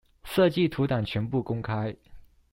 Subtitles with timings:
[0.25, 1.95] 設計圖檔全部公開